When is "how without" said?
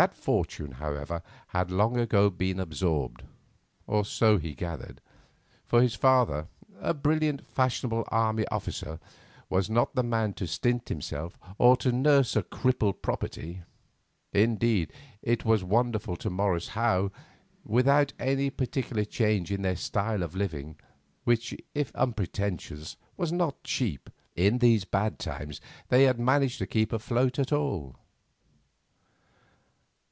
16.68-18.12